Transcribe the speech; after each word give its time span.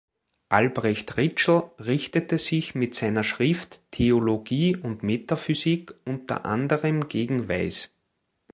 Albrecht 0.49 1.15
Ritschl 1.15 1.69
richtete 1.77 2.39
sich 2.39 2.73
mit 2.73 2.95
seiner 2.95 3.23
Schrift 3.23 3.81
"Theologie 3.91 4.75
und 4.75 5.03
Metaphysik" 5.03 5.93
unter 6.05 6.43
anderem 6.43 7.07
gegen 7.07 7.47
Weiß. 7.47 7.91